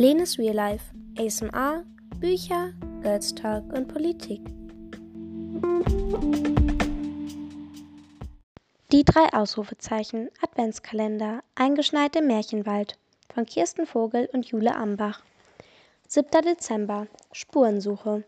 [0.00, 1.82] Lenes Real Life, ASMR,
[2.20, 4.40] Bücher, Girls Talk und Politik.
[8.92, 12.96] Die drei Ausrufezeichen Adventskalender, eingeschneit im Märchenwald
[13.34, 15.24] von Kirsten Vogel und Jule Ambach.
[16.06, 16.42] 7.
[16.42, 18.22] Dezember, Spurensuche.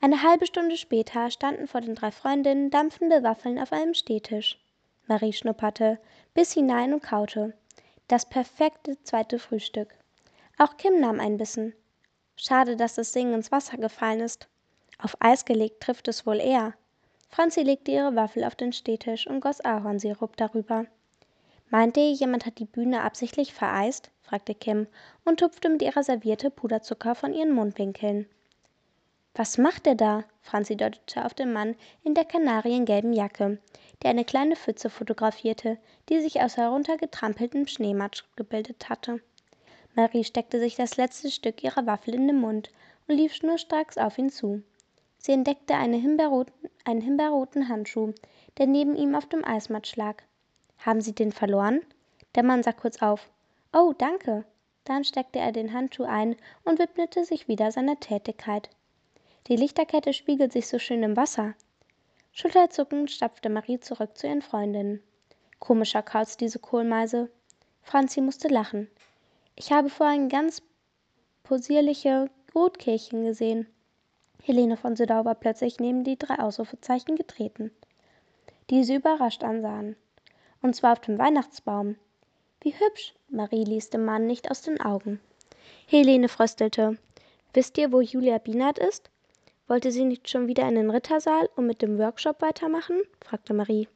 [0.00, 4.58] Eine halbe Stunde später standen vor den drei Freundinnen dampfende Waffeln auf einem Stehtisch.
[5.06, 6.00] Marie schnupperte,
[6.34, 7.54] biss hinein und kaute.
[8.08, 9.96] Das perfekte zweite Frühstück.
[10.58, 11.74] Auch Kim nahm ein Bissen.
[12.34, 14.48] Schade, dass das Singen ins Wasser gefallen ist.
[14.98, 16.74] Auf Eis gelegt trifft es wohl eher.
[17.28, 20.86] Franzi legte ihre Waffel auf den Stehtisch und goss Ahornsirup darüber.
[21.68, 24.10] Meinte ihr, jemand hat die Bühne absichtlich vereist?
[24.22, 24.86] fragte Kim
[25.24, 28.26] und tupfte mit ihrer Serviette Puderzucker von ihren Mundwinkeln.
[29.34, 30.24] Was macht er da?
[30.40, 33.58] Franzi deutete auf den Mann in der kanariengelben Jacke,
[34.02, 35.76] der eine kleine Pfütze fotografierte,
[36.08, 39.20] die sich aus heruntergetrampeltem Schneematsch gebildet hatte.
[39.96, 42.70] Marie steckte sich das letzte Stück ihrer Waffel in den Mund
[43.08, 44.62] und lief schnurstracks auf ihn zu.
[45.16, 48.12] Sie entdeckte einen himbeerroten Handschuh,
[48.58, 50.22] der neben ihm auf dem Eismatsch lag.
[50.78, 51.80] Haben Sie den verloren?
[52.34, 53.30] Der Mann sah kurz auf.
[53.72, 54.44] Oh, danke.
[54.84, 58.68] Dann steckte er den Handschuh ein und widmete sich wieder seiner Tätigkeit.
[59.46, 61.54] Die Lichterkette spiegelt sich so schön im Wasser.
[62.32, 65.02] Schulterzuckend stapfte Marie zurück zu ihren Freundinnen.
[65.58, 67.30] Komischer Kauz, diese Kohlmeise.
[67.82, 68.88] Franzi musste lachen.
[69.58, 70.60] Ich habe vorhin ganz
[71.42, 73.66] posierliche Rotkehlchen gesehen.
[74.42, 77.70] Helene von Södau war plötzlich neben die drei Ausrufezeichen getreten,
[78.68, 79.96] die sie überrascht ansahen.
[80.60, 81.96] Und zwar auf dem Weihnachtsbaum.
[82.60, 83.14] Wie hübsch!
[83.30, 85.20] Marie ließ dem Mann nicht aus den Augen.
[85.86, 86.98] Helene fröstelte.
[87.54, 89.08] Wisst ihr, wo Julia Bienert ist?
[89.68, 93.00] Wollte sie nicht schon wieder in den Rittersaal und mit dem Workshop weitermachen?
[93.24, 93.88] fragte Marie.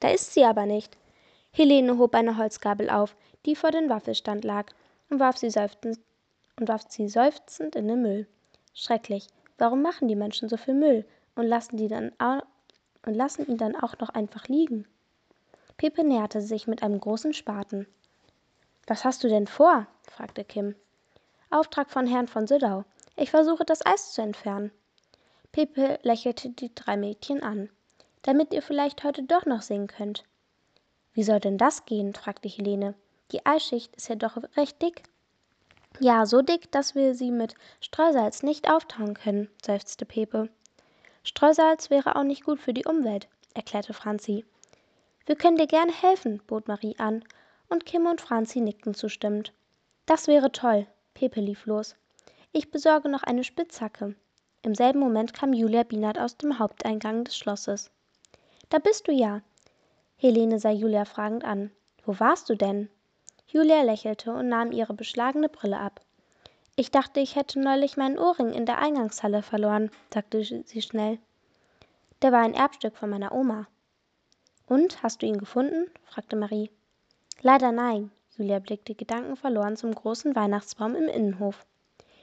[0.00, 0.96] Da ist sie aber nicht.
[1.52, 3.14] Helene hob eine Holzgabel auf,
[3.46, 4.72] die vor dem Waffelstand lag,
[5.10, 5.98] und warf sie seufzend,
[6.58, 8.26] und warf sie seufzend in den Müll.
[8.74, 9.26] Schrecklich.
[9.58, 11.04] Warum machen die Menschen so viel Müll
[11.34, 12.12] und lassen, die dann
[13.06, 14.86] und lassen ihn dann auch noch einfach liegen?
[15.76, 17.86] Pepe näherte sich mit einem großen Spaten.
[18.86, 19.86] Was hast du denn vor?
[20.10, 20.74] fragte Kim.
[21.50, 22.84] Auftrag von Herrn von Südau.
[23.16, 24.70] Ich versuche das Eis zu entfernen.
[25.52, 27.70] Pepe lächelte die drei Mädchen an.
[28.22, 30.24] Damit ihr vielleicht heute doch noch singen könnt.
[31.14, 32.14] Wie soll denn das gehen?
[32.14, 32.94] fragte Helene.
[33.32, 35.02] Die Eisschicht ist ja doch recht dick.
[36.00, 40.48] Ja, so dick, dass wir sie mit Streusalz nicht auftauen können, seufzte Pepe.
[41.24, 44.44] Streusalz wäre auch nicht gut für die Umwelt, erklärte Franzi.
[45.26, 47.22] Wir können dir gerne helfen, bot Marie an,
[47.68, 49.52] und Kim und Franzi nickten zustimmend.
[50.06, 50.86] Das wäre toll.
[51.12, 51.96] Pepe lief los.
[52.52, 54.14] Ich besorge noch eine Spitzhacke.
[54.62, 57.90] Im selben Moment kam Julia Bienert aus dem Haupteingang des Schlosses.
[58.70, 59.42] Da bist du ja.
[60.16, 61.70] Helene sah Julia fragend an.
[62.04, 62.88] Wo warst du denn?
[63.50, 66.02] Julia lächelte und nahm ihre beschlagene Brille ab.
[66.76, 71.18] Ich dachte, ich hätte neulich meinen Ohrring in der Eingangshalle verloren, sagte sie schnell.
[72.20, 73.66] Der war ein Erbstück von meiner Oma.
[74.66, 75.90] Und, hast du ihn gefunden?
[76.04, 76.70] fragte Marie.
[77.40, 78.10] Leider nein.
[78.36, 81.64] Julia blickte gedankenverloren zum großen Weihnachtsbaum im Innenhof.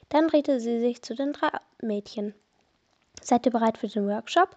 [0.10, 1.50] Dann drehte sie sich zu den drei
[1.82, 2.36] Mädchen.
[3.20, 4.56] Seid ihr bereit für den Workshop?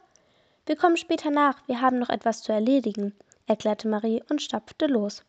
[0.67, 5.25] Wir kommen später nach, wir haben noch etwas zu erledigen, erklärte Marie und stapfte los.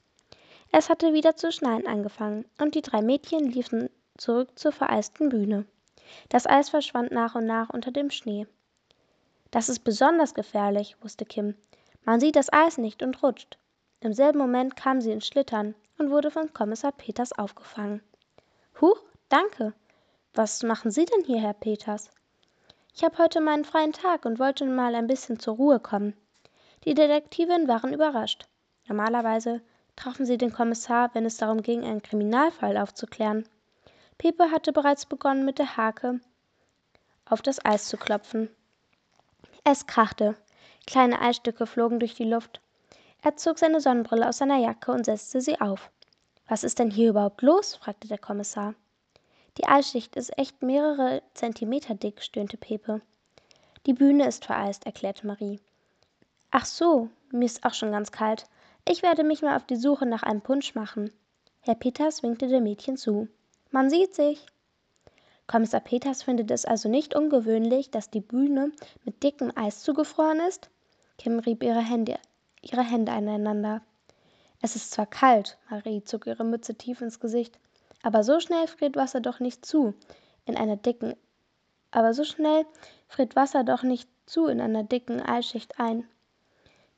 [0.72, 5.66] Es hatte wieder zu schneien angefangen, und die drei Mädchen liefen zurück zur vereisten Bühne.
[6.30, 8.48] Das Eis verschwand nach und nach unter dem Schnee.
[9.52, 11.56] Das ist besonders gefährlich, wusste Kim.
[12.04, 13.58] Man sieht das Eis nicht und rutscht.
[14.02, 18.02] Im selben Moment kam sie ins Schlittern und wurde von Kommissar Peters aufgefangen.
[18.80, 19.74] Huch, danke.
[20.34, 22.12] Was machen Sie denn hier, Herr Peters?
[22.96, 26.16] Ich habe heute meinen freien Tag und wollte mal ein bisschen zur Ruhe kommen.
[26.86, 28.48] Die Detektivinnen waren überrascht.
[28.88, 29.62] Normalerweise
[30.00, 33.48] trafen sie den Kommissar, wenn es darum ging, einen Kriminalfall aufzuklären.
[34.18, 36.22] Pepe hatte bereits begonnen, mit der Hake
[37.26, 38.50] auf das Eis zu klopfen.
[39.64, 40.36] Es krachte.
[40.88, 42.62] Kleine Eisstücke flogen durch die Luft.
[43.22, 45.92] Er zog seine Sonnenbrille aus seiner Jacke und setzte sie auf.
[46.48, 47.76] Was ist denn hier überhaupt los?
[47.76, 48.74] fragte der Kommissar.
[49.58, 53.02] Die Eisschicht ist echt mehrere Zentimeter dick, stöhnte Pepe.
[53.86, 55.60] Die Bühne ist vereist, erklärte Marie.
[56.52, 58.46] Ach so, mir ist auch schon ganz kalt.
[58.92, 61.14] Ich werde mich mal auf die Suche nach einem Punsch machen.
[61.60, 63.28] Herr Peters winkte dem Mädchen zu.
[63.70, 64.44] Man sieht sich.
[65.46, 68.72] Kommissar Peters findet es also nicht ungewöhnlich, dass die Bühne
[69.06, 70.72] mit dickem Eis zugefroren ist?
[71.20, 72.18] Kim rieb ihre Hände,
[72.64, 73.84] ihre Hände aneinander.
[74.60, 77.60] Es ist zwar kalt, Marie zog ihre Mütze tief ins Gesicht,
[78.02, 79.94] aber so schnell friert Wasser doch nicht zu
[80.48, 81.14] in einer dicken
[81.92, 82.66] aber so schnell
[83.08, 86.08] friert Wasser doch nicht zu in einer dicken Eisschicht ein.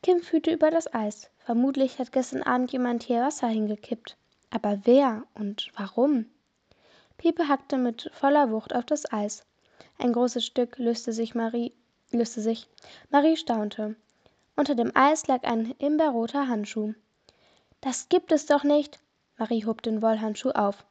[0.04, 1.30] Kim fühlte über das Eis.
[1.38, 4.18] Vermutlich hat gestern Abend jemand hier Wasser hingekippt.
[4.50, 6.26] Aber wer und warum?
[7.18, 9.46] Pepe hackte mit voller Wucht auf das Eis.
[10.00, 11.74] Ein großes Stück löste sich Marie,
[12.10, 12.68] löste sich.
[13.12, 13.96] Marie staunte.
[14.56, 16.94] Unter dem Eis lag ein himbeerroter Handschuh.
[17.80, 19.00] Das gibt es doch nicht.
[19.38, 20.84] Marie hob den Wollhandschuh auf.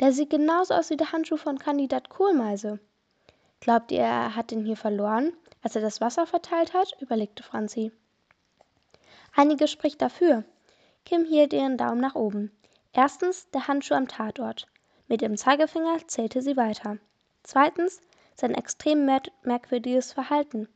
[0.00, 2.80] Der sieht genauso aus wie der Handschuh von Kandidat Kohlmeise.
[3.60, 5.32] Glaubt ihr, er hat den hier verloren,
[5.62, 6.96] als er das Wasser verteilt hat?
[7.00, 7.92] überlegte Franzi.
[9.36, 10.44] Einiges spricht dafür.
[11.04, 12.52] Kim hielt ihren Daumen nach oben.
[12.92, 14.66] Erstens der Handschuh am Tatort.
[15.08, 16.98] Mit ihrem Zeigefinger zählte sie weiter.
[17.42, 18.00] Zweitens
[18.36, 19.04] sein extrem
[19.42, 20.68] merkwürdiges Verhalten.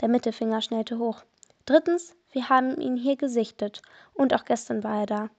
[0.00, 1.22] Der Mittelfinger schnellte hoch.
[1.64, 3.80] Drittens, wir haben ihn hier gesichtet
[4.12, 5.30] und auch gestern war er da.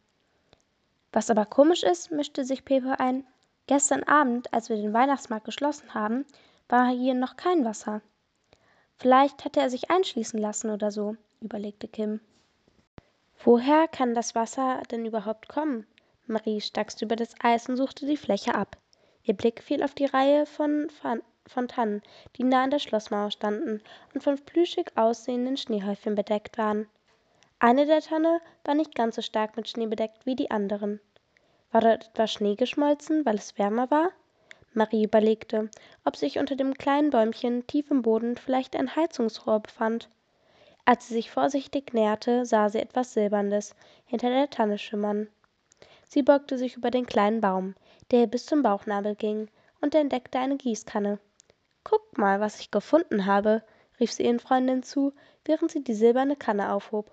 [1.12, 3.26] Was aber komisch ist, mischte sich Pepe ein.
[3.68, 6.26] Gestern Abend, als wir den Weihnachtsmarkt geschlossen haben,
[6.68, 8.02] war hier noch kein Wasser.
[8.98, 12.22] Vielleicht hatte er sich einschließen lassen oder so, überlegte Kim.
[13.46, 15.86] Woher kann das Wasser denn überhaupt kommen?
[16.26, 18.76] Marie stackste über das Eis und suchte die Fläche ab.
[19.22, 20.90] Ihr Blick fiel auf die Reihe von
[21.46, 22.02] Fontanen,
[22.36, 23.84] die nah an der Schlossmauer standen
[24.16, 26.90] und von plüschig aussehenden Schneehäufchen bedeckt waren.
[27.60, 31.00] Eine der Tanne war nicht ganz so stark mit Schnee bedeckt wie die anderen.
[31.70, 34.10] War dort etwa Schnee geschmolzen, weil es wärmer war?
[34.74, 35.70] Marie überlegte,
[36.04, 40.10] ob sich unter dem kleinen Bäumchen tief im Boden vielleicht ein Heizungsrohr befand.
[40.86, 45.28] Als sie sich vorsichtig näherte, sah sie etwas Silberndes hinter der Tanne schimmern.
[46.08, 47.74] Sie beugte sich über den kleinen Baum,
[48.12, 49.50] der ihr bis zum Bauchnabel ging,
[49.82, 51.20] und entdeckte eine Gießkanne.
[51.84, 53.64] Guck mal, was ich gefunden habe,
[54.00, 57.12] rief sie ihren Freundinnen zu, während sie die silberne Kanne aufhob.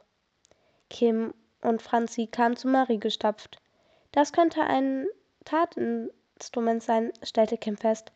[0.91, 1.33] Kim
[1.63, 3.61] und Franzi kamen zu Marie gestapft.
[4.13, 5.07] Das könnte ein
[5.45, 8.13] Tatinstrument sein, stellte Kim fest.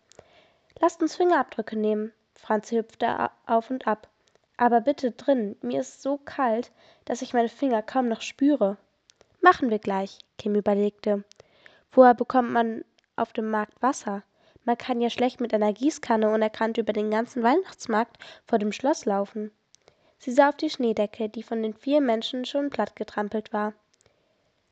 [0.80, 2.12] Lasst uns Fingerabdrücke nehmen.
[2.34, 4.08] Franzi hüpfte auf und ab.
[4.56, 6.72] Aber bitte drin, mir ist so kalt,
[7.04, 8.78] dass ich meine Finger kaum noch spüre.
[9.40, 11.24] Machen wir gleich, Kim überlegte.
[11.92, 12.84] Woher bekommt man
[13.16, 14.22] auf dem Markt Wasser?
[14.64, 18.16] Man kann ja schlecht mit einer Gießkanne unerkannt über den ganzen Weihnachtsmarkt
[18.46, 19.52] vor dem Schloss laufen.
[20.18, 23.74] Sie sah auf die Schneedecke, die von den vier Menschen schon plattgetrampelt war.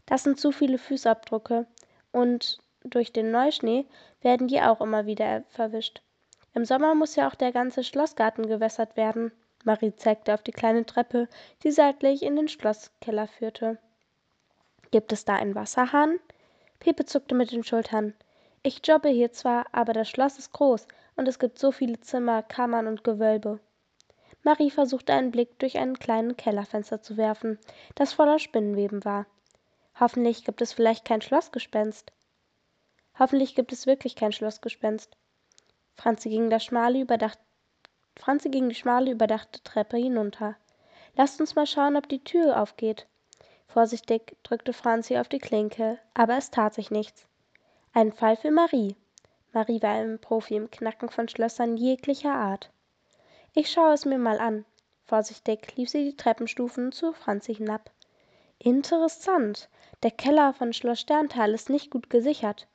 [0.06, 1.66] Das sind zu viele Fußabdrücke,
[2.10, 3.86] und durch den Neuschnee
[4.20, 6.02] werden die auch immer wieder verwischt.
[6.54, 9.32] Im Sommer muss ja auch der ganze Schlossgarten gewässert werden.
[9.64, 11.28] Marie zeigte auf die kleine Treppe,
[11.62, 13.78] die seitlich in den Schlosskeller führte.
[14.90, 16.20] Gibt es da einen Wasserhahn?
[16.78, 18.14] Pepe zuckte mit den Schultern.
[18.62, 22.43] Ich jobbe hier zwar, aber das Schloss ist groß und es gibt so viele Zimmer,
[22.43, 23.58] Kammern und Gewölbe.
[24.43, 27.58] Marie versuchte einen Blick durch einen kleinen Kellerfenster zu werfen,
[27.94, 29.26] das voller Spinnenweben war.
[29.99, 32.12] Hoffentlich gibt es vielleicht kein Schlossgespenst.
[33.19, 35.17] Hoffentlich gibt es wirklich kein Schlossgespenst.
[35.94, 37.38] Franzi ging, das schmale überdacht
[38.16, 40.56] Franzi ging die schmale überdachte Treppe hinunter.
[41.16, 43.06] Lasst uns mal schauen, ob die Tür aufgeht.
[43.66, 47.26] Vorsichtig drückte Franzi auf die Klinke, aber es tat sich nichts.
[47.93, 48.96] Ein Fall für Marie.
[49.52, 52.70] Marie war ein Profi im Knacken von Schlössern jeglicher Art.
[53.52, 54.64] Ich schaue es mir mal an.
[55.06, 57.90] Vorsichtig lief sie die Treppenstufen zu Franzi hinab.
[58.58, 59.69] Interessant.
[60.02, 62.67] Der Keller von Schloss Sterntal ist nicht gut gesichert.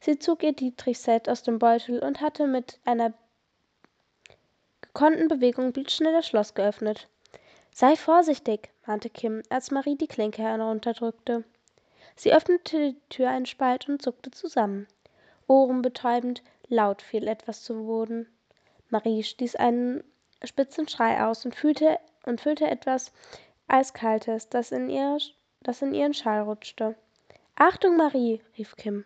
[0.00, 3.12] Sie zog ihr Dietrichset aus dem Beutel und hatte mit einer
[4.92, 7.08] gekonnten Bewegung blitzschnell das Schloss geöffnet.
[7.72, 11.44] Sei vorsichtig, mahnte Kim, als Marie die Klinke herunterdrückte.
[12.16, 14.88] Sie öffnete die Tür einen Spalt und zuckte zusammen.
[15.46, 18.26] Ohrenbetäubend, laut fiel etwas zu Boden.
[18.88, 20.02] Marie stieß einen
[20.42, 23.12] spitzen Schrei aus und fühlte und fühlte etwas
[23.68, 25.18] Eiskaltes, das in, ihr,
[25.62, 26.96] das in ihren Schal rutschte.
[27.54, 29.04] Achtung, Marie, rief Kim.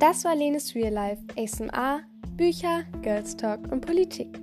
[0.00, 2.00] Das war Lenes Real Life, ASMR,
[2.34, 4.40] Bücher, Girls Talk und Politik.